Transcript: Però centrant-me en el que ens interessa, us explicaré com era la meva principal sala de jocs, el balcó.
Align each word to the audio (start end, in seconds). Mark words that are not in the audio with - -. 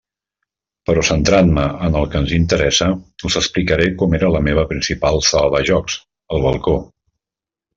Però 0.89 1.01
centrant-me 1.09 1.65
en 1.87 1.97
el 1.99 2.07
que 2.15 2.21
ens 2.23 2.33
interessa, 2.39 2.87
us 3.29 3.37
explicaré 3.41 3.87
com 4.01 4.17
era 4.21 4.33
la 4.37 4.41
meva 4.49 4.67
principal 4.73 5.23
sala 5.29 5.53
de 5.59 5.63
jocs, 5.71 5.99
el 6.37 6.45
balcó. 6.49 6.79